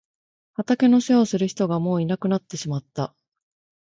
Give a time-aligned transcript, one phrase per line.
[0.55, 3.13] 畑の世話をする人がもういなくなってしまった。